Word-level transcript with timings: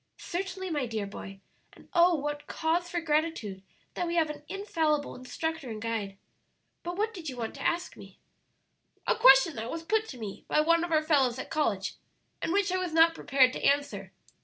"Certainly, 0.17 0.71
my 0.71 0.87
dear 0.87 1.05
boy; 1.05 1.41
and, 1.73 1.87
oh 1.93 2.15
what 2.15 2.47
cause 2.47 2.89
for 2.89 2.99
gratitude 3.01 3.61
that 3.93 4.07
we 4.07 4.15
have 4.15 4.31
an 4.31 4.41
infallible 4.47 5.13
instructor 5.15 5.69
and 5.69 5.79
guide! 5.79 6.17
But 6.81 6.97
what 6.97 7.13
did 7.13 7.29
you 7.29 7.37
want 7.37 7.53
to 7.53 7.61
ask 7.61 7.95
me?" 7.95 8.17
"A 9.05 9.15
question 9.15 9.53
that 9.57 9.69
was 9.69 9.83
put 9.83 10.07
to 10.07 10.17
me 10.17 10.43
by 10.47 10.61
one 10.61 10.83
of 10.83 10.91
our 10.91 11.03
fellows 11.03 11.37
at 11.37 11.51
college, 11.51 11.97
and 12.41 12.51
which 12.51 12.71
I 12.71 12.77
was 12.77 12.93
not 12.93 13.13
prepared 13.13 13.53
to 13.53 13.63
answer. 13.63 14.11